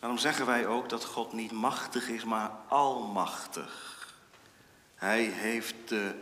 [0.03, 4.15] Daarom zeggen wij ook dat God niet machtig is, maar almachtig.
[4.95, 6.15] Hij heeft de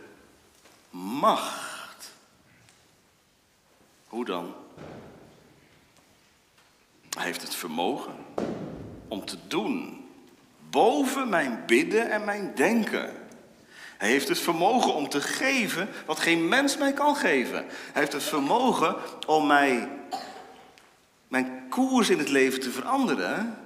[0.89, 2.11] macht.
[4.07, 4.55] Hoe dan?
[7.09, 8.15] Hij heeft het vermogen
[9.07, 10.09] om te doen
[10.69, 13.27] boven mijn bidden en mijn denken.
[13.97, 17.65] Hij heeft het vermogen om te geven wat geen mens mij kan geven.
[17.67, 18.95] Hij heeft het vermogen
[19.27, 19.89] om mij
[21.27, 23.60] mijn koers in het leven te veranderen.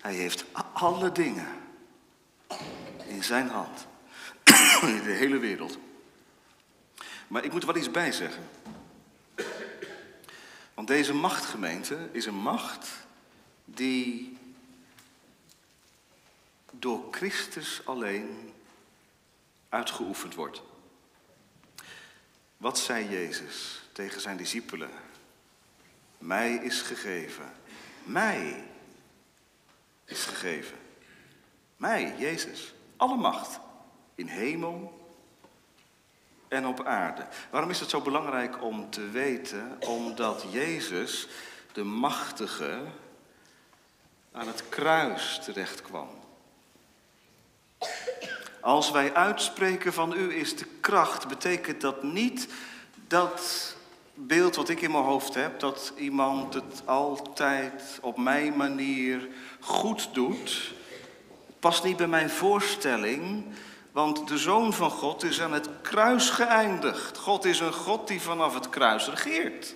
[0.00, 1.48] Hij heeft alle dingen
[3.06, 3.86] in zijn hand.
[4.82, 5.78] In de hele wereld.
[7.28, 8.48] Maar ik moet er wat iets bij zeggen.
[10.74, 12.88] Want deze machtgemeente is een macht
[13.64, 14.38] die
[16.70, 18.52] door Christus alleen
[19.68, 20.62] uitgeoefend wordt.
[22.56, 24.90] Wat zei Jezus tegen zijn discipelen?
[26.18, 27.52] Mij is gegeven.
[28.04, 28.69] Mij
[30.10, 30.76] is gegeven.
[31.76, 32.74] Mij, Jezus.
[32.96, 33.60] Alle macht.
[34.14, 35.00] In hemel
[36.48, 37.26] en op aarde.
[37.50, 39.78] Waarom is het zo belangrijk om te weten?
[39.86, 41.28] Omdat Jezus,
[41.72, 42.82] de machtige,
[44.32, 46.08] aan het kruis terecht kwam.
[48.60, 52.48] Als wij uitspreken van u is de kracht, betekent dat niet
[53.06, 53.74] dat
[54.26, 59.28] beeld wat ik in mijn hoofd heb, dat iemand het altijd op mijn manier
[59.60, 60.72] goed doet,
[61.60, 63.44] past niet bij mijn voorstelling,
[63.92, 67.18] want de Zoon van God is aan het kruis geëindigd.
[67.18, 69.74] God is een God die vanaf het kruis regeert.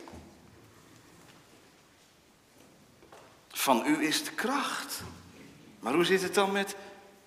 [3.49, 5.03] Van u is de kracht.
[5.81, 6.77] Maar hoe zit het dan met,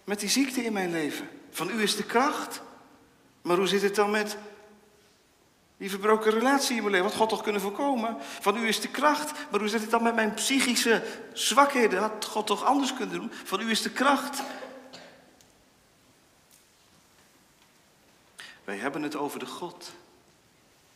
[0.03, 1.29] met die ziekte in mijn leven?
[1.51, 2.61] Van u is de kracht.
[3.41, 4.37] Maar hoe zit het dan met
[5.77, 7.07] die verbroken relatie in mijn leven?
[7.07, 8.17] Wat God toch kunnen voorkomen?
[8.19, 9.31] Van u is de kracht.
[9.49, 11.99] Maar hoe zit het dan met mijn psychische zwakheden?
[11.99, 13.31] Had God toch anders kunnen doen?
[13.43, 14.41] Van u is de kracht.
[18.63, 19.91] Wij hebben het over de God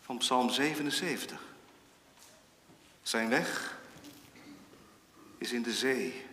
[0.01, 1.41] van Psalm 77.
[3.01, 3.79] Zijn weg
[5.37, 6.25] is in de zee.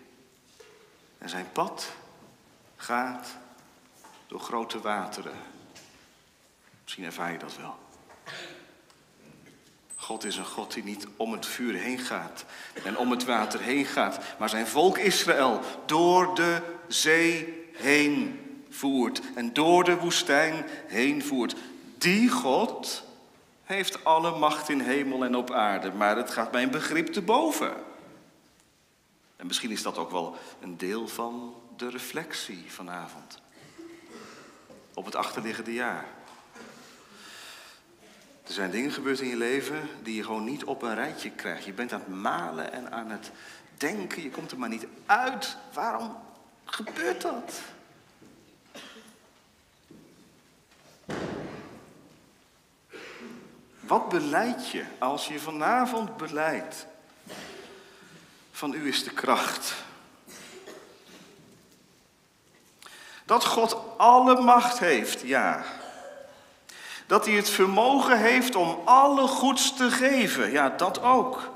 [1.19, 1.93] En zijn pad
[2.77, 3.29] gaat
[4.27, 5.37] door grote wateren.
[6.83, 7.88] Misschien ervaar je dat wel.
[10.09, 12.45] God is een God die niet om het vuur heen gaat
[12.85, 18.41] en om het water heen gaat, maar zijn volk Israël door de zee heen
[18.71, 21.55] voert en door de woestijn heen voert.
[21.99, 23.05] Die God
[23.65, 27.73] heeft alle macht in hemel en op aarde, maar het gaat mijn begrip te boven.
[29.37, 33.41] En misschien is dat ook wel een deel van de reflectie vanavond.
[34.95, 36.07] Op het achterliggende jaar.
[38.49, 41.65] Er zijn dingen gebeurd in je leven die je gewoon niet op een rijtje krijgt.
[41.65, 43.31] Je bent aan het malen en aan het
[43.77, 44.23] denken.
[44.23, 45.57] Je komt er maar niet uit.
[45.73, 46.17] Waarom
[46.65, 47.61] gebeurt dat?
[53.81, 56.87] Wat beleid je als je vanavond beleidt?
[58.51, 59.75] Van u is de kracht.
[63.25, 65.65] Dat God alle macht heeft, ja.
[67.09, 71.51] Dat hij het vermogen heeft om alle goeds te geven, ja, dat ook.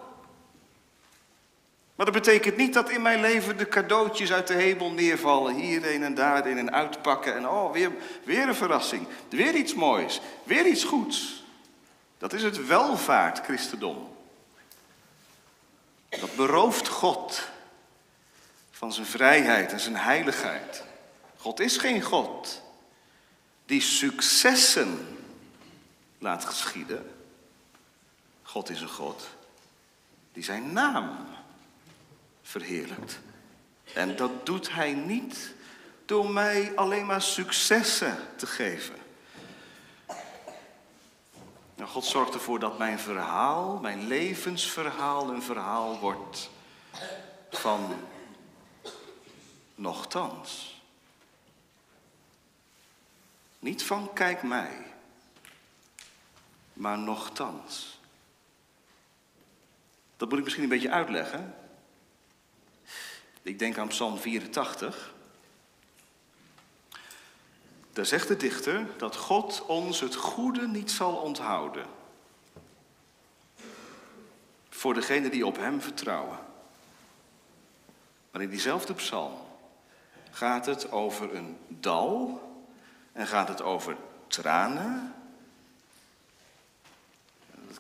[1.94, 5.54] Maar dat betekent niet dat in mijn leven de cadeautjes uit de hemel neervallen.
[5.54, 7.34] Hierheen en daarheen en uitpakken.
[7.36, 7.92] En oh, weer,
[8.24, 9.06] weer een verrassing.
[9.28, 10.20] Weer iets moois.
[10.44, 11.44] Weer iets goeds.
[12.18, 14.16] Dat is het welvaart christendom.
[16.08, 17.48] Dat berooft God
[18.70, 20.84] van zijn vrijheid en zijn heiligheid.
[21.36, 22.62] God is geen God
[23.66, 25.18] die successen
[26.22, 27.10] laat geschieden.
[28.42, 29.28] God is een God
[30.32, 31.16] die zijn naam
[32.42, 33.20] verheerlijkt.
[33.94, 35.54] En dat doet hij niet
[36.04, 38.94] door mij alleen maar successen te geven.
[41.74, 46.50] Nou, God zorgt ervoor dat mijn verhaal, mijn levensverhaal, een verhaal wordt
[47.50, 47.94] van
[49.74, 50.80] nochtans.
[53.58, 54.91] Niet van kijk mij,
[56.82, 58.00] maar nochtans.
[60.16, 61.54] Dat moet ik misschien een beetje uitleggen.
[63.42, 65.14] Ik denk aan Psalm 84.
[67.92, 71.86] Daar zegt de dichter dat God ons het goede niet zal onthouden.
[74.68, 76.38] Voor degenen die op Hem vertrouwen.
[78.30, 79.34] Maar in diezelfde psalm
[80.30, 82.42] gaat het over een dal
[83.12, 85.21] en gaat het over tranen.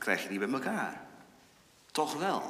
[0.02, 1.00] Krijg je niet bij elkaar.
[1.92, 2.42] Toch wel.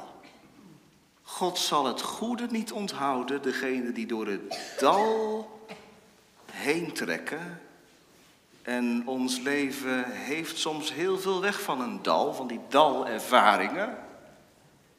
[1.23, 5.65] God zal het goede niet onthouden, degene die door het dal
[6.51, 7.61] heen trekken.
[8.61, 13.97] En ons leven heeft soms heel veel weg van een dal, van die dalervaringen.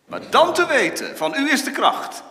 [0.04, 2.22] Maar dan te weten, van u is de kracht.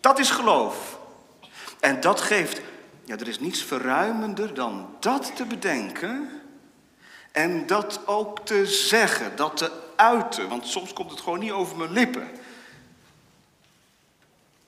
[0.00, 0.98] Dat is geloof.
[1.80, 2.60] En dat geeft,
[3.04, 6.39] ja, er is niets verruimender dan dat te bedenken.
[7.32, 10.48] En dat ook te zeggen, dat te uiten.
[10.48, 12.30] Want soms komt het gewoon niet over mijn lippen.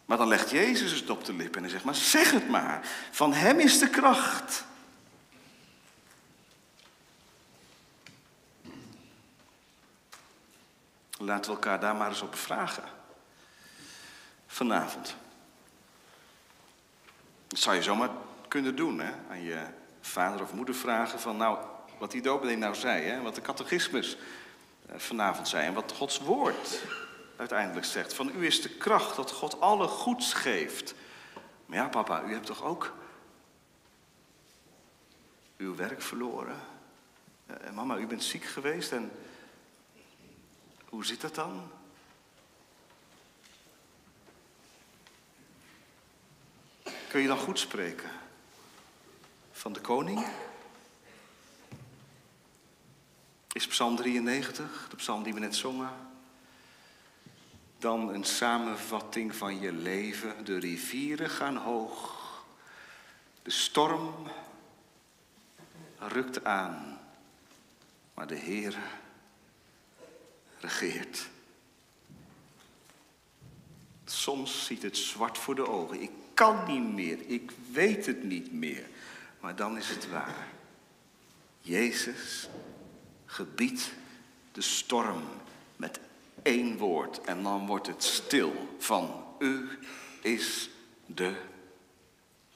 [0.05, 2.81] Maar dan legt Jezus het op de lippen en hij zegt, maar zeg het maar.
[3.11, 4.65] Van hem is de kracht.
[11.19, 12.85] Laten we elkaar daar maar eens op vragen.
[14.47, 15.17] Vanavond.
[17.49, 18.11] Dat zou je zomaar
[18.49, 19.13] kunnen doen, hè?
[19.31, 19.67] Aan je
[20.01, 21.59] vader of moeder vragen van, nou,
[22.03, 23.21] Wat die dominee nou zei, hè?
[23.21, 24.17] wat de catechismus
[24.87, 26.83] eh, vanavond zei en wat Gods woord
[27.37, 28.15] uiteindelijk zegt.
[28.15, 30.95] Van u is de kracht dat God alle goeds geeft.
[31.67, 32.95] Maar ja, papa, u hebt toch ook
[35.57, 36.57] uw werk verloren?
[37.47, 39.13] Eh, mama, u bent ziek geweest en
[40.89, 41.71] hoe zit dat dan?
[47.09, 48.11] Kun je dan goed spreken?
[49.53, 50.27] Van de koning?
[53.53, 55.91] Is Psalm 93, de psalm die we net zongen,
[57.79, 60.45] dan een samenvatting van je leven?
[60.45, 62.21] De rivieren gaan hoog,
[63.43, 64.15] de storm
[65.99, 67.01] rukt aan,
[68.15, 68.79] maar de Heer
[70.61, 71.29] regeert.
[74.05, 76.03] Soms ziet het zwart voor de ogen.
[76.03, 78.87] Ik kan niet meer, ik weet het niet meer.
[79.41, 80.49] Maar dan is het waar.
[81.61, 82.49] Jezus
[83.33, 83.93] gebiedt
[84.53, 85.23] de storm
[85.77, 86.01] met
[86.43, 89.79] één woord en dan wordt het stil van u
[90.21, 90.71] is
[91.07, 91.41] de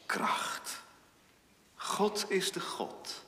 [0.06, 0.82] kracht.
[1.74, 3.24] God is de God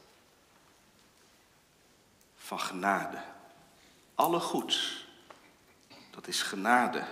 [2.37, 3.23] van genade.
[4.15, 5.07] Alle goeds,
[6.11, 7.05] dat is genade.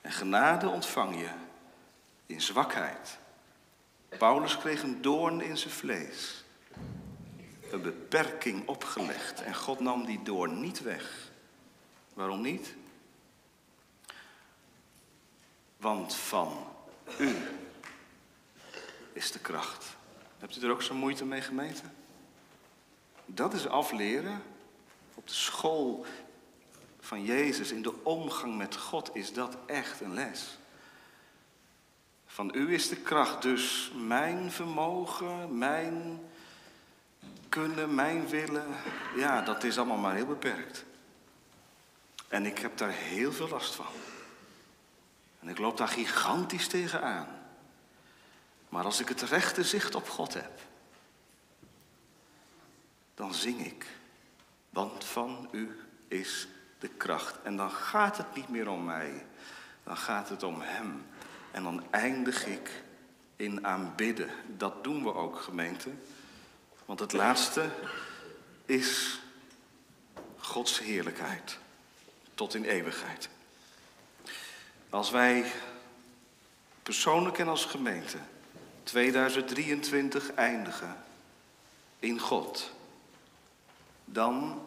[0.00, 1.30] En genade ontvang je
[2.26, 3.18] in zwakheid.
[4.18, 6.39] Paulus kreeg een doorn in zijn vlees.
[7.70, 9.42] Een beperking opgelegd.
[9.42, 11.30] En God nam die doorn niet weg.
[12.14, 12.74] Waarom niet?
[15.76, 16.66] Want van
[17.18, 17.36] u
[19.12, 19.96] is de kracht.
[20.38, 21.92] Hebt u er ook zo moeite mee gemeten?
[23.26, 24.42] Dat is afleren.
[25.14, 26.06] Op de school
[27.00, 30.58] van Jezus, in de omgang met God, is dat echt een les.
[32.26, 36.20] Van u is de kracht, dus mijn vermogen, mijn
[37.50, 38.66] kunnen, mijn willen,
[39.16, 40.84] ja, dat is allemaal maar heel beperkt.
[42.28, 43.86] En ik heb daar heel veel last van.
[45.40, 47.26] En ik loop daar gigantisch tegenaan.
[48.68, 50.60] Maar als ik het rechte zicht op God heb,
[53.14, 53.86] dan zing ik.
[54.70, 56.48] Want van u is
[56.78, 57.42] de kracht.
[57.42, 59.26] En dan gaat het niet meer om mij,
[59.82, 61.06] dan gaat het om Hem.
[61.50, 62.82] En dan eindig ik
[63.36, 64.30] in aanbidden.
[64.56, 65.90] Dat doen we ook, gemeente.
[66.90, 67.70] Want het laatste
[68.66, 69.20] is
[70.38, 71.58] Gods heerlijkheid.
[72.34, 73.28] Tot in eeuwigheid.
[74.88, 75.52] Als wij
[76.82, 78.16] persoonlijk en als gemeente
[78.82, 81.04] 2023 eindigen
[81.98, 82.72] in God,
[84.04, 84.66] dan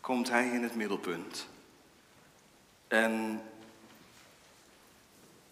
[0.00, 1.46] komt Hij in het middelpunt.
[2.88, 3.42] En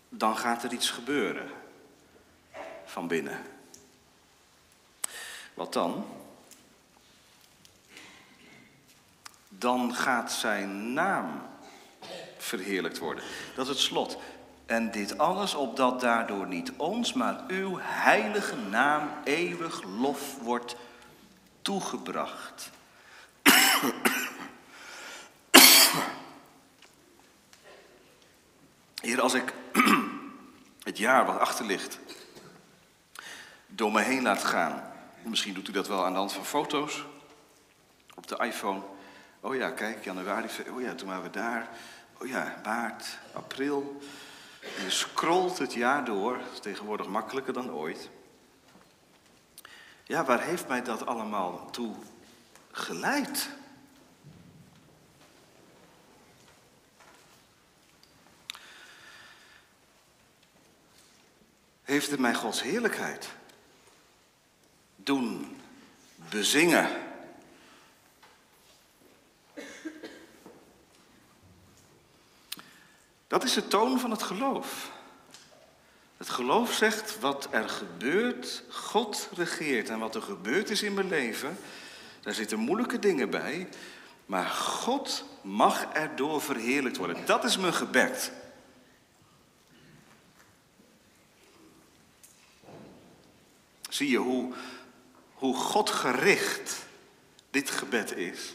[0.08, 1.50] dan gaat er iets gebeuren
[2.84, 3.57] van binnen.
[5.58, 6.06] Wat dan?
[9.48, 11.42] Dan gaat zijn naam
[12.36, 13.24] verheerlijkt worden.
[13.54, 14.18] Dat is het slot.
[14.66, 20.76] En dit alles opdat daardoor niet ons, maar uw heilige naam eeuwig lof wordt
[21.62, 22.70] toegebracht.
[29.00, 29.54] Heer, als ik
[30.82, 31.98] het jaar wat achter ligt
[33.66, 34.87] door me heen laat gaan.
[35.22, 37.04] Misschien doet u dat wel aan de hand van foto's
[38.14, 38.82] op de iPhone.
[39.40, 41.68] Oh ja, kijk, januari, oh ja, toen waren we daar.
[42.20, 44.00] Oh ja, maart, april.
[44.60, 46.38] Je scrolt het jaar door.
[46.38, 48.10] Dat is tegenwoordig makkelijker dan ooit.
[50.04, 51.94] Ja, waar heeft mij dat allemaal toe
[52.70, 53.48] geleid?
[61.88, 63.28] heeft het mij Gods heerlijkheid
[65.08, 65.56] doen
[66.30, 66.88] bezingen.
[73.26, 74.90] Dat is de toon van het geloof.
[76.16, 79.88] Het geloof zegt wat er gebeurt, God regeert.
[79.88, 81.58] En wat er gebeurd is in mijn leven,
[82.20, 83.68] daar zitten moeilijke dingen bij.
[84.26, 87.26] Maar God mag erdoor verheerlijkt worden.
[87.26, 88.32] Dat is mijn gebed.
[93.88, 94.54] Zie je hoe,
[95.38, 96.76] hoe God gericht
[97.50, 98.54] dit gebed is?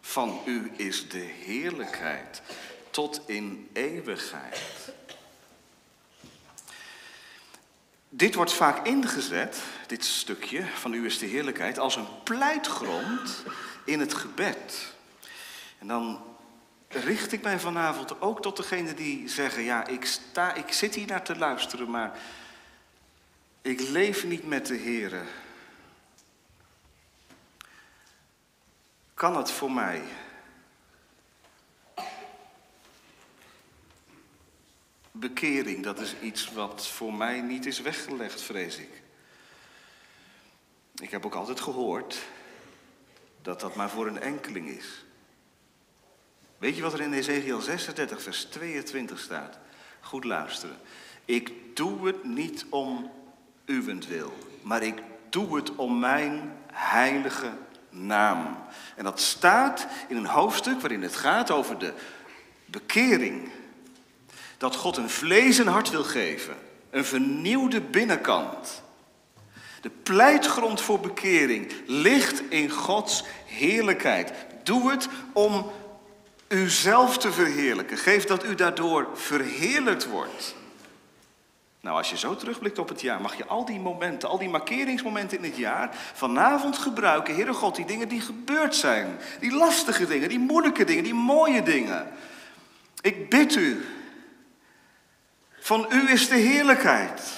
[0.00, 2.42] Van u is de heerlijkheid
[2.90, 4.92] tot in eeuwigheid.
[8.08, 13.44] Dit wordt vaak ingezet, dit stukje van u is de heerlijkheid, als een pleitgrond
[13.84, 14.94] in het gebed.
[15.78, 16.22] En dan
[16.88, 21.06] richt ik mij vanavond ook tot degenen die zeggen, ja, ik, sta, ik zit hier
[21.06, 22.18] naar te luisteren, maar
[23.62, 25.26] ik leef niet met de Heer.
[29.20, 30.02] kan het voor mij.
[35.10, 39.02] Bekering, dat is iets wat voor mij niet is weggelegd, vrees ik.
[40.94, 42.18] Ik heb ook altijd gehoord
[43.42, 45.04] dat dat maar voor een enkeling is.
[46.58, 49.58] Weet je wat er in Ezekiel 36, vers 22 staat?
[50.00, 50.76] Goed luisteren.
[51.24, 53.10] Ik doe het niet om
[53.70, 57.50] uwentwil, maar ik doe het om mijn heilige
[57.90, 58.56] naam.
[58.96, 61.92] En dat staat in een hoofdstuk waarin het gaat over de
[62.64, 63.50] bekering.
[64.58, 66.54] Dat God een vlees en hart wil geven,
[66.90, 68.82] een vernieuwde binnenkant.
[69.80, 74.32] De pleitgrond voor bekering ligt in Gods heerlijkheid.
[74.62, 75.70] Doe het om
[76.48, 77.96] uzelf te verheerlijken.
[77.98, 80.54] Geef dat u daardoor verheerlijkt wordt.
[81.80, 84.48] Nou, als je zo terugblikt op het jaar, mag je al die momenten, al die
[84.48, 89.18] markeringsmomenten in het jaar, vanavond gebruiken, Heere God, die dingen die gebeurd zijn.
[89.40, 92.08] Die lastige dingen, die moeilijke dingen, die mooie dingen.
[93.00, 93.86] Ik bid u,
[95.60, 97.32] van u is de heerlijkheid.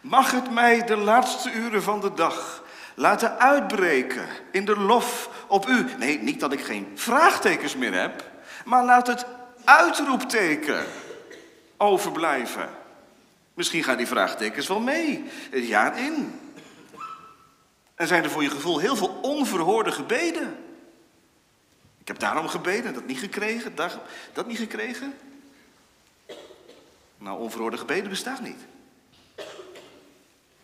[0.00, 2.62] Mag het mij de laatste uren van de dag
[2.94, 5.86] laten uitbreken in de lof op u.
[5.98, 8.30] Nee, niet dat ik geen vraagtekens meer heb,
[8.64, 9.26] maar laat het
[9.64, 10.84] uitroepteken
[11.76, 12.84] overblijven.
[13.56, 16.40] Misschien gaan die vraagtekens wel mee, het jaar in.
[17.94, 20.56] En zijn er voor je gevoel heel veel onverhoorde gebeden.
[21.98, 23.98] Ik heb daarom gebeden, dat niet gekregen, dat,
[24.32, 25.14] dat niet gekregen.
[27.18, 28.60] Nou, onverhoorde gebeden bestaat niet.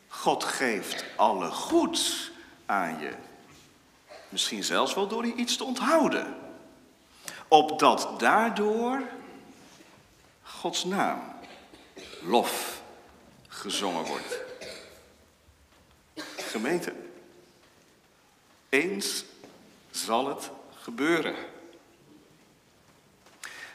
[0.08, 2.30] God geeft alle goeds
[2.66, 3.12] aan je.
[4.28, 6.36] Misschien zelfs wel door je iets te onthouden.
[7.48, 9.02] Opdat daardoor
[10.42, 11.20] Gods naam,
[12.20, 12.81] lof,
[13.62, 14.40] gezongen wordt.
[16.36, 16.92] Gemeente,
[18.68, 19.24] eens
[19.90, 21.34] zal het gebeuren.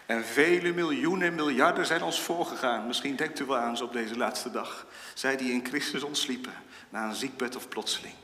[0.05, 2.87] En vele miljoenen, miljarden zijn ons voorgegaan.
[2.87, 4.87] Misschien denkt u wel aan ze op deze laatste dag.
[5.13, 6.53] Zij die in Christus ontsliepen,
[6.89, 8.15] na een ziekbed of plotseling.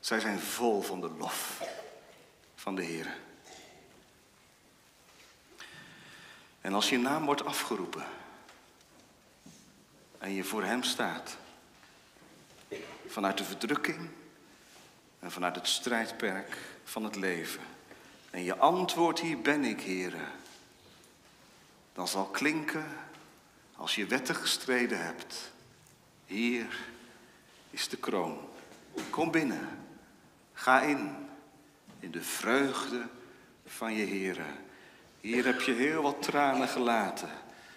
[0.00, 1.62] Zij zijn vol van de lof
[2.54, 3.16] van de Heer.
[6.62, 8.04] En als je naam wordt afgeroepen
[10.18, 11.36] en je voor Hem staat,
[13.06, 14.08] vanuit de verdrukking
[15.18, 17.62] en vanuit het strijdperk van het leven,
[18.30, 20.28] en je antwoord, hier ben ik, heren,
[21.92, 22.86] dan zal klinken
[23.76, 25.52] als je wetten gestreden hebt.
[26.26, 26.78] Hier
[27.70, 28.38] is de kroon.
[29.10, 29.68] Kom binnen.
[30.52, 31.16] Ga in.
[32.00, 33.08] In de vreugde
[33.66, 34.56] van je heren.
[35.22, 37.28] Hier heb je heel wat tranen gelaten.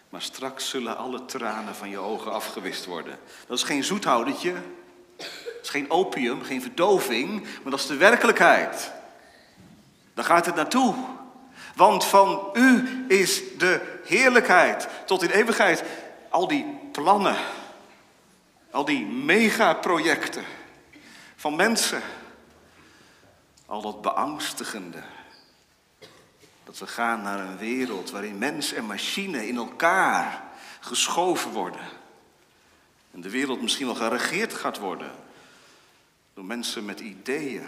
[0.09, 3.19] Maar straks zullen alle tranen van je ogen afgewist worden.
[3.47, 4.53] Dat is geen zoethoudertje.
[5.17, 5.27] Dat
[5.61, 7.41] is geen opium, geen verdoving.
[7.41, 8.91] Maar dat is de werkelijkheid.
[10.13, 10.95] Daar gaat het naartoe.
[11.75, 15.83] Want van u is de heerlijkheid tot in eeuwigheid.
[16.29, 17.37] Al die plannen,
[18.71, 20.43] al die megaprojecten
[21.35, 22.01] van mensen,
[23.65, 25.03] al dat beangstigende.
[26.65, 30.43] Dat we gaan naar een wereld waarin mens en machine in elkaar
[30.79, 31.85] geschoven worden.
[33.11, 35.11] En de wereld misschien wel geregeerd gaat worden
[36.33, 37.67] door mensen met ideeën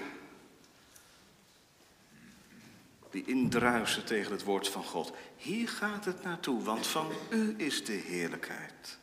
[3.12, 5.14] die indruisen tegen het woord van God.
[5.36, 8.98] Hier gaat het naartoe, want van u is de heerlijkheid.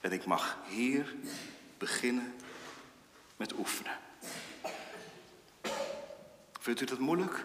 [0.00, 1.14] En ik mag hier
[1.78, 2.34] beginnen
[3.36, 3.98] met oefenen.
[6.60, 7.44] Vindt u dat moeilijk?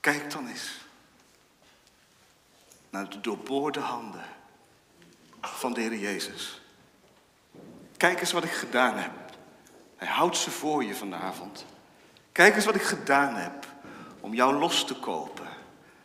[0.00, 0.70] Kijk dan eens
[2.90, 4.24] naar de doorboorde handen
[5.40, 6.60] van de Heer Jezus.
[7.96, 9.12] Kijk eens wat ik gedaan heb.
[9.96, 11.64] Hij houdt ze voor je vanavond.
[12.32, 13.66] Kijk eens wat ik gedaan heb
[14.20, 15.48] om jou los te kopen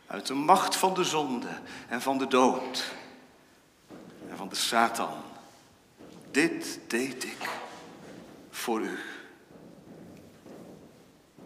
[0.06, 2.92] uit de macht van de zonde en van de dood
[4.28, 5.22] en van de Satan.
[6.30, 7.48] Dit deed ik
[8.50, 9.13] voor u.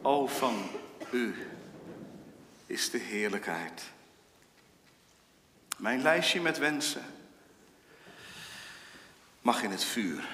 [0.09, 0.71] O, van
[1.11, 1.47] u
[2.67, 3.91] is de heerlijkheid.
[5.77, 7.05] Mijn lijstje met wensen
[9.41, 10.29] mag in het vuur.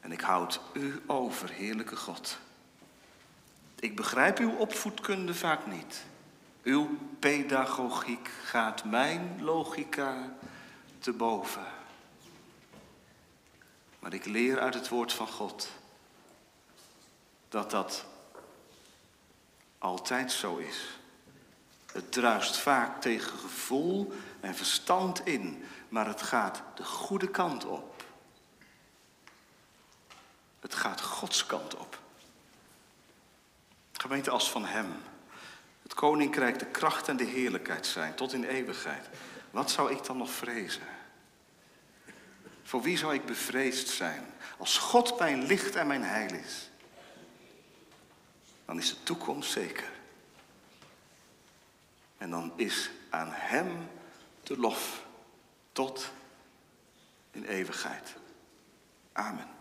[0.00, 2.38] En ik houd u over, heerlijke God.
[3.80, 6.04] Ik begrijp uw opvoedkunde vaak niet.
[6.62, 10.36] Uw pedagogiek gaat mijn logica
[10.98, 11.66] te boven.
[13.98, 15.70] Maar ik leer uit het woord van God
[17.48, 18.10] dat dat
[19.82, 20.98] altijd zo is.
[21.92, 27.92] Het druist vaak tegen gevoel en verstand in, maar het gaat de goede kant op.
[31.22, 31.98] Gods kant op.
[33.92, 34.92] Gemeente als van Hem.
[35.82, 39.08] Het koninkrijk de kracht en de heerlijkheid zijn tot in eeuwigheid.
[39.50, 40.82] Wat zou ik dan nog vrezen?
[42.62, 44.26] Voor wie zou ik bevreesd zijn?
[44.58, 46.70] Als God mijn licht en mijn heil is,
[48.64, 49.90] dan is de toekomst zeker.
[52.18, 53.88] En dan is aan Hem
[54.42, 55.06] de lof
[55.72, 56.10] tot
[57.30, 58.14] in eeuwigheid.
[59.12, 59.51] Amen.